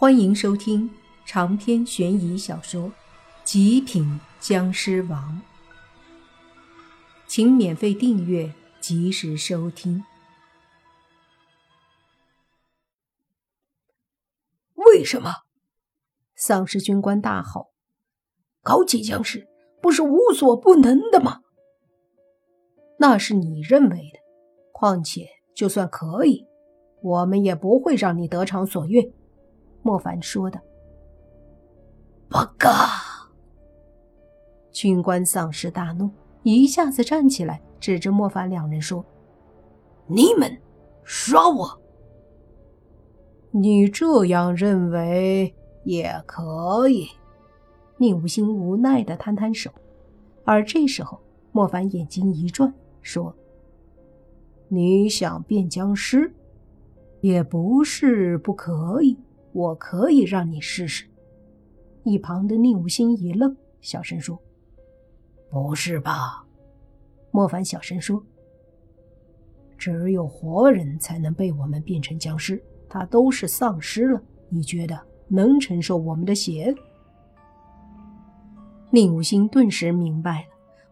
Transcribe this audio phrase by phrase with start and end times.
[0.00, 0.88] 欢迎收听
[1.26, 2.82] 长篇悬疑小说
[3.42, 5.42] 《极品僵尸王》，
[7.26, 10.04] 请免费订阅，及时收听。
[14.76, 15.32] 为什么？
[16.36, 17.72] 丧尸军官大吼
[18.62, 19.48] ：“高级僵尸
[19.82, 21.40] 不是无所不能的吗？”
[23.00, 24.20] 那是你认为的。
[24.70, 25.26] 况且，
[25.56, 26.46] 就算可以，
[27.02, 29.12] 我们也不会让你得偿所愿。”
[29.82, 30.60] 莫凡说的。
[32.28, 32.68] 报告！
[34.70, 36.10] 军官丧尸大怒，
[36.42, 39.04] 一下子站起来，指着莫凡两人说
[40.06, 40.56] ：“你们
[41.02, 41.80] 耍我！
[43.50, 47.08] 你这样认为也可以。”
[47.96, 49.70] 宁无心无奈的摊摊手。
[50.44, 51.18] 而这时候，
[51.50, 52.72] 莫凡眼睛一转，
[53.02, 53.34] 说
[54.68, 56.32] ：“你想变僵尸，
[57.20, 59.18] 也不是不可以，
[59.58, 61.04] 我可以让你试试。”
[62.04, 64.40] 一旁的宁无心一愣，小声说
[65.50, 66.46] ：“不是吧？”
[67.32, 68.24] 莫凡小声说
[69.76, 76.74] ：“只有活人才能被我们变成僵尸，他都是丧尸了，你觉得能承受我们的血？”
[78.90, 80.46] 宁无心顿时明白了，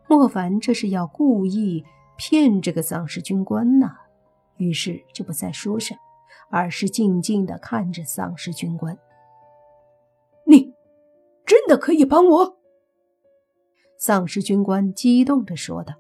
[0.09, 1.83] 莫凡这是要故意
[2.19, 3.91] 骗这个丧尸军官呢，
[4.59, 6.01] 于是就不再说什么，
[6.51, 8.99] 而是静静的看着丧尸军官。
[10.45, 10.73] 你
[11.45, 12.57] 真的可以帮我？
[13.99, 15.95] 丧尸军官激动的说道：“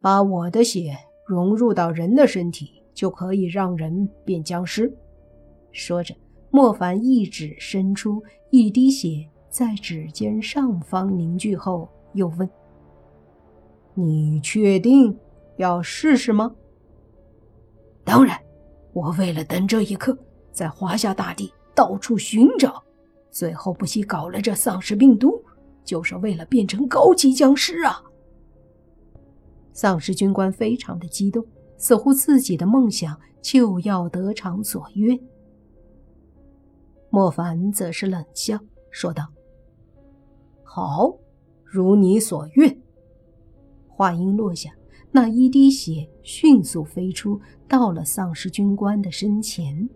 [0.00, 0.96] 把我的血
[1.26, 4.94] 融入到人的身体，就可以让人变僵尸。”
[5.72, 6.14] 说着，
[6.50, 12.48] 莫凡一指伸出，一滴血在指尖上方凝聚后，又问
[13.94, 15.18] ：“你确定
[15.56, 16.54] 要试试吗
[18.04, 18.38] ？”“当然，
[18.98, 20.18] 我为了等这一刻，
[20.50, 22.82] 在华夏大地到处寻找。”
[23.30, 25.40] 最后不惜搞了这丧尸病毒，
[25.84, 28.02] 就是为了变成高级僵尸啊！
[29.72, 31.46] 丧尸军官非常的激动，
[31.76, 35.16] 似乎自己的梦想就要得偿所愿。
[37.10, 38.58] 莫凡则是冷笑
[38.90, 39.28] 说道
[40.64, 41.14] ：“好，
[41.62, 42.80] 如你所愿。”
[43.86, 44.72] 话音落下，
[45.10, 49.88] 那一滴血迅速飞出，到了丧尸军官的身前。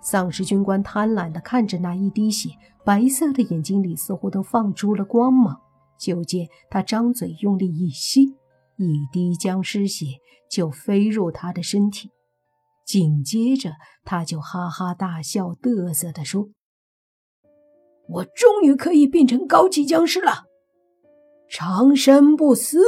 [0.00, 2.50] 丧尸军官贪婪地看着那一滴血，
[2.84, 5.60] 白色的眼睛里似乎都放出了光芒。
[5.98, 8.24] 就见他张嘴用力一吸，
[8.76, 10.06] 一滴僵尸血
[10.50, 12.10] 就飞入他的身体。
[12.84, 16.48] 紧接着，他就哈哈大笑，嘚瑟地说
[18.08, 20.46] ：“我终于可以变成高级僵尸了，
[21.48, 22.80] 长生不死，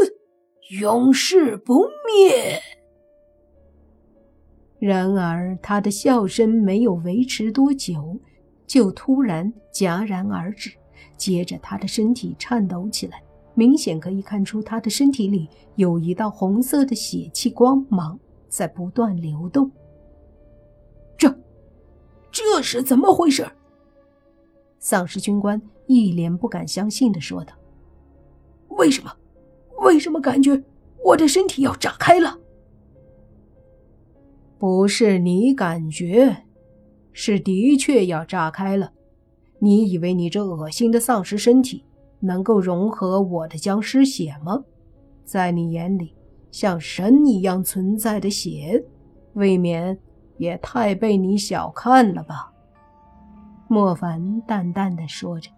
[0.70, 2.60] 永世不灭。”
[4.78, 8.18] 然而，他的笑声没有维持多久，
[8.66, 10.70] 就突然戛然而止。
[11.16, 13.22] 接着，他的身体颤抖起来，
[13.54, 19.70] 明显可以看出他的身体里有一道红色的血气光芒在不断流动。
[21.16, 21.34] 这，
[22.30, 23.46] 这是怎么回事？
[24.78, 27.54] 丧尸军官一脸不敢相信的说道
[28.76, 29.10] ：“为什么？
[29.80, 30.62] 为什么感觉
[31.04, 32.38] 我的身体要炸开了？”
[34.58, 36.44] 不是你感觉，
[37.12, 38.92] 是的确要炸开了。
[39.58, 41.84] 你以为你这恶心的丧尸身体
[42.20, 44.64] 能够融合我的僵尸血吗？
[45.24, 46.14] 在你眼里，
[46.50, 48.84] 像神一样存在的血，
[49.34, 49.98] 未免
[50.38, 52.52] 也太被你小看了吧？
[53.68, 55.50] 莫凡淡淡的说着，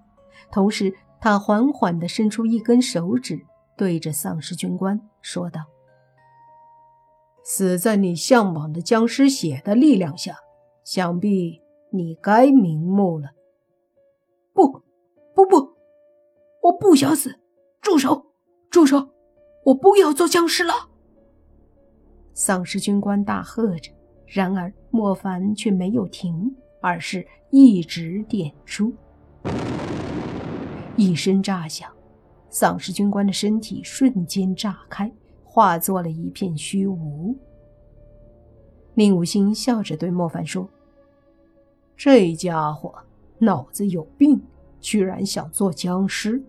[0.51, 3.45] 同时他缓缓的伸出一根手指，
[3.77, 5.61] 对着丧尸军官说道。
[7.45, 10.37] 死在你向往的僵尸血的力量下，
[10.83, 11.61] 想必
[11.93, 13.31] 你该瞑目了。
[14.53, 14.83] 不，
[15.35, 15.77] 不不，
[16.63, 17.39] 我不想死！
[17.81, 18.27] 住手，
[18.71, 19.11] 住手！
[19.67, 20.73] 我不要做僵尸了！
[22.35, 23.93] 丧尸军官大喝着。
[24.27, 28.93] 然而莫凡却没有停，而是一直点出。
[30.97, 31.89] 一声炸响，
[32.59, 35.13] 丧尸军官的身体瞬间炸开。
[35.45, 37.37] 化作了一片虚无。
[38.95, 40.67] 宁武星笑着对莫凡说
[41.97, 42.95] ：“这家伙
[43.39, 44.39] 脑子有病，
[44.81, 46.43] 居然想做僵尸，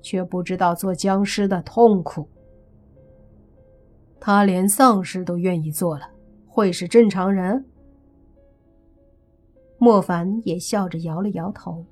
[0.00, 2.26] 却不知道做僵尸的痛苦。
[4.18, 6.08] 他连丧尸都愿意做了，
[6.46, 7.64] 会是正常人？”
[9.76, 11.84] 莫凡也笑着摇了摇头。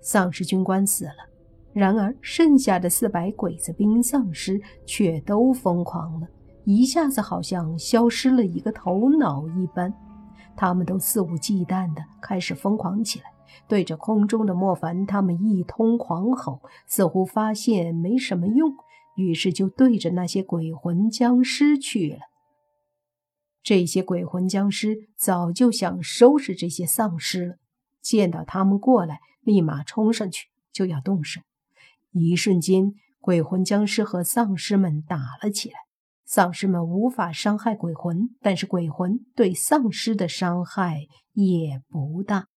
[0.00, 1.28] 丧尸军官死了。
[1.78, 6.26] 然而，剩下的四百鬼子兵丧尸却都疯狂了，
[6.64, 9.94] 一下子好像消失了一个头脑一般。
[10.56, 13.26] 他们都肆无忌惮地开始疯狂起来，
[13.68, 18.74] 对着空中的莫凡他们一通狂吼，似乎发现没什么用，
[19.14, 22.18] 于是就对着那些鬼魂僵尸去了。
[23.62, 27.54] 这些鬼魂僵尸早就想收拾这些丧尸了，
[28.02, 31.40] 见到他们过来，立马冲上去就要动手。
[32.10, 35.76] 一瞬间，鬼魂僵尸和丧尸们打了起来。
[36.24, 42.48] 丧尸们无法伤害鬼魂，但是鬼魂对丧尸的伤害也不大。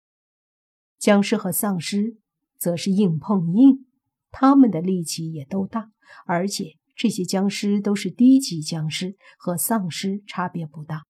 [0.99, 2.17] 僵尸和丧尸
[2.57, 3.85] 则是硬碰硬，
[4.29, 5.91] 他们的力气也都大，
[6.25, 6.77] 而且。
[6.93, 11.05] 这些僵尸都是低级僵尸，和丧尸差别不大。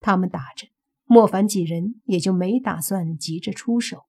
[0.00, 0.66] 他们打着，
[1.04, 4.02] 莫凡几人也就没打算急着出手。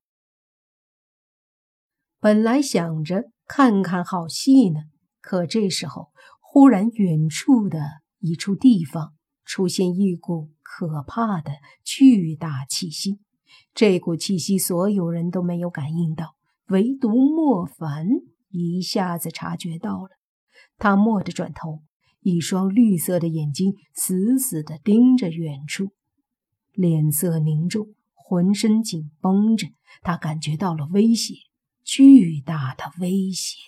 [2.20, 4.82] 本来想着看看好戏呢，
[5.22, 6.10] 可这时候
[6.42, 7.80] 忽然远处的
[8.20, 9.14] 一处地方
[9.44, 11.52] 出现一股可怕的
[11.84, 13.20] 巨大气息。
[13.74, 16.36] 这股气息所有人都没有感应到，
[16.68, 18.08] 唯独莫凡
[18.50, 20.10] 一下子察觉到了。
[20.78, 21.84] 他蓦地转头，
[22.22, 25.92] 一双绿色的眼睛死死地盯着远处，
[26.74, 29.68] 脸色凝重，浑身紧绷着。
[30.02, 31.36] 他感觉到了威胁，
[31.86, 33.60] 巨大的威胁。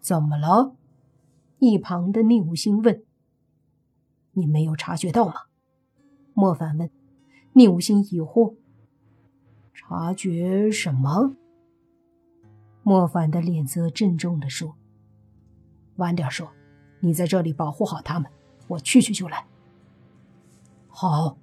[0.00, 0.74] 怎么了？
[1.58, 3.04] 一旁的宁武星问。
[4.32, 5.34] 你没有察觉到吗？
[6.32, 6.90] 莫凡问。
[7.52, 8.56] 宁武星疑惑。
[9.74, 11.36] 察觉什么？
[12.82, 14.74] 莫凡的脸色郑重地说。
[15.96, 16.50] 晚点说，
[17.00, 18.32] 你在这里保护好他们，
[18.68, 19.46] 我去去就来。
[20.88, 21.36] 好。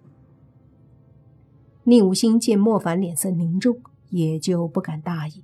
[1.84, 3.80] 宁无心见莫凡脸色凝重，
[4.14, 5.44] 也就不敢大意。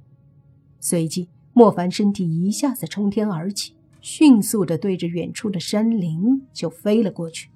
[0.80, 7.50] 随即，莫凡身体一下子冲天而起，迅速的对着远处的山林就飞了过去。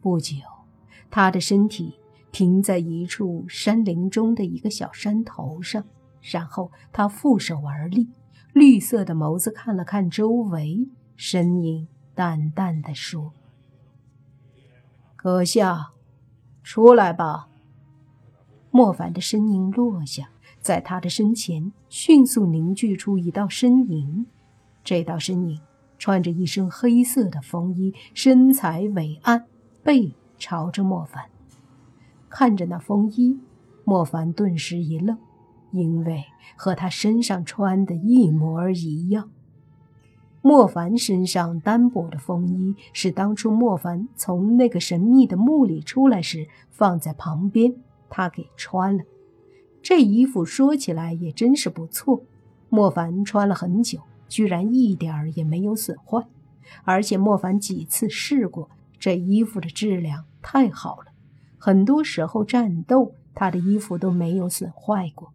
[0.00, 0.36] 不久，
[1.10, 1.94] 他的身体
[2.32, 5.84] 停在一处山林中的一个小山头上，
[6.22, 8.08] 然后他负手而立。
[8.54, 13.32] 绿色的眸子看了看周围，声音淡淡的说
[15.14, 15.92] ：“阁下，
[16.62, 17.48] 出来吧。”
[18.72, 20.30] 莫凡的身影落下，
[20.60, 24.26] 在他的身前迅速凝聚出一道身影。
[24.82, 25.60] 这道身影
[25.96, 29.44] 穿着一身黑色的风衣，身材伟岸，
[29.84, 31.26] 背朝着莫凡。
[32.28, 33.38] 看着那风衣，
[33.84, 35.16] 莫凡顿时一愣。
[35.70, 36.24] 因为
[36.54, 39.30] 和他身上穿的一模一样。
[40.42, 47.74] 莫凡身上单薄的风衣是当初莫凡从那个神秘的墓里出来时放在旁边，
[48.14, 49.04] 他给穿了。
[49.80, 52.22] 这衣服说起来也真是不错，
[52.68, 56.26] 莫凡穿了很久，居然一点儿也没有损坏。
[56.84, 58.68] 而且莫凡几次试过，
[58.98, 61.06] 这衣服的质量太好了，
[61.58, 65.32] 很多时候战斗他的衣服都没有损坏过。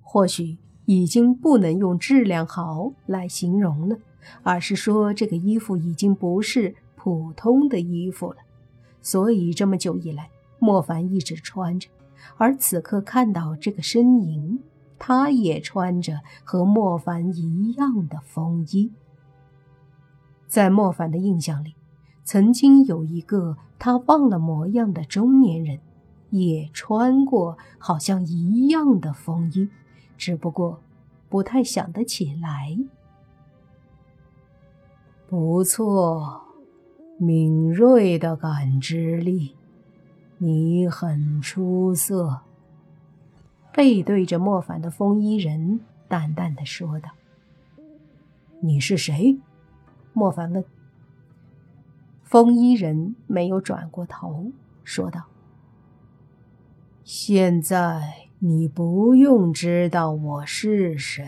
[0.00, 0.56] 或许
[0.86, 3.98] 已经不能用质量好来形容了，
[4.42, 8.38] 而是说这个衣服已经不是普通的衣服了。
[9.02, 11.88] 所以这么久以来，莫凡一直穿着，
[12.36, 14.60] 而此刻看到这个身影，
[14.98, 18.92] 他也穿着和莫凡一样的风衣。
[20.46, 21.74] 在莫凡的印象里，
[22.24, 25.80] 曾经有一个他忘了模样的中年人，
[26.30, 29.68] 也穿过好像一样的风衣。
[30.16, 30.80] 只不过，
[31.28, 32.78] 不太想得起来。
[35.28, 36.40] 不错，
[37.18, 39.56] 敏锐的感知力，
[40.38, 42.40] 你很出色。
[43.72, 47.10] 背对着莫凡的风衣人淡淡的说道
[48.62, 49.38] ：“你是谁？”
[50.14, 50.64] 莫凡问。
[52.22, 54.50] 风衣人没有转过头，
[54.84, 55.24] 说道
[57.04, 61.24] ：“现在。”你不用知道我是谁，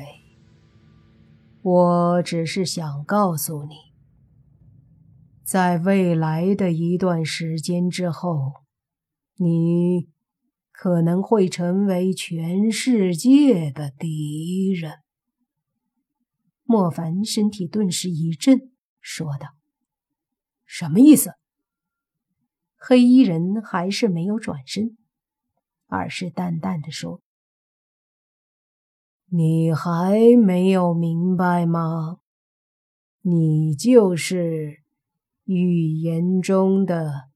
[1.63, 3.75] 我只是想告诉你，
[5.43, 8.53] 在未来的一段时间之后，
[9.39, 10.09] 你
[10.71, 15.01] 可能会成为全世界的敌人。
[16.65, 19.49] 莫凡身体顿时一震，说道
[20.67, 21.33] ：“什么意思？”
[22.77, 24.97] 黑衣人还是没有转身。
[25.91, 27.23] 而是淡淡的说
[29.33, 32.19] ：“你还没有明白吗？
[33.23, 34.83] 你就是
[35.45, 37.28] 预言中的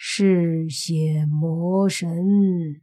[0.00, 2.80] 嗜血魔神，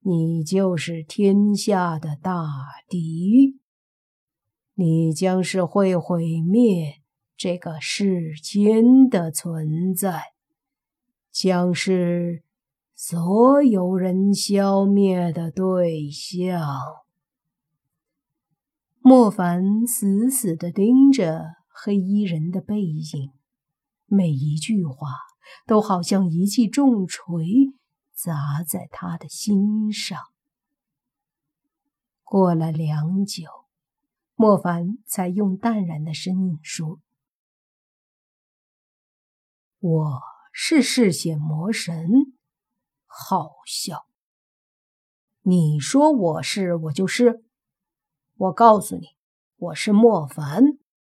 [0.00, 2.44] 你就是天下的大
[2.86, 3.58] 敌，
[4.74, 7.00] 你将是会毁灭
[7.34, 10.34] 这个世间的存在。”
[11.32, 12.42] 将是
[12.94, 16.60] 所有人消灭的对象。
[19.00, 23.30] 莫凡死死地盯着黑衣人的背影，
[24.06, 25.08] 每一句话
[25.66, 27.44] 都好像一记重锤
[28.12, 30.18] 砸在他的心上。
[32.22, 33.44] 过了良久，
[34.34, 36.98] 莫凡才用淡然的声音说
[39.78, 40.20] ：“我
[40.52, 42.08] 是嗜血魔神，
[43.06, 44.06] 好笑。
[45.42, 47.44] 你说我是，我就是。”
[48.38, 49.06] 我告诉你，
[49.56, 50.62] 我是莫凡，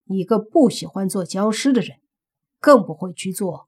[0.04, 2.00] 一个不喜欢做僵尸的人，
[2.60, 3.68] 更不会去做